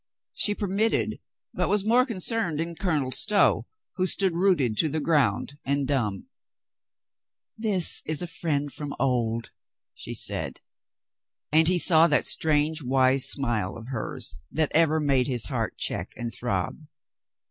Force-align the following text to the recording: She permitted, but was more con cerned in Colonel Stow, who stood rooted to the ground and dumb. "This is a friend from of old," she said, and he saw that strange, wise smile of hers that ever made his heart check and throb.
She 0.33 0.55
permitted, 0.55 1.19
but 1.53 1.69
was 1.69 1.85
more 1.85 2.07
con 2.07 2.17
cerned 2.17 2.59
in 2.59 2.75
Colonel 2.75 3.11
Stow, 3.11 3.67
who 3.97 4.07
stood 4.07 4.33
rooted 4.35 4.75
to 4.77 4.89
the 4.89 4.99
ground 4.99 5.59
and 5.63 5.87
dumb. 5.87 6.25
"This 7.55 8.01
is 8.07 8.19
a 8.23 8.25
friend 8.25 8.73
from 8.73 8.93
of 8.93 8.97
old," 8.99 9.51
she 9.93 10.15
said, 10.15 10.59
and 11.51 11.67
he 11.67 11.77
saw 11.77 12.07
that 12.07 12.25
strange, 12.25 12.81
wise 12.81 13.25
smile 13.29 13.77
of 13.77 13.89
hers 13.89 14.37
that 14.49 14.71
ever 14.73 14.99
made 14.99 15.27
his 15.27 15.45
heart 15.45 15.77
check 15.77 16.13
and 16.17 16.33
throb. 16.33 16.79